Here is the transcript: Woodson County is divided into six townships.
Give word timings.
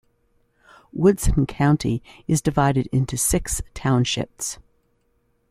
Woodson 0.91 1.45
County 1.45 2.01
is 2.27 2.41
divided 2.41 2.87
into 2.91 3.17
six 3.17 3.61
townships. 3.75 4.57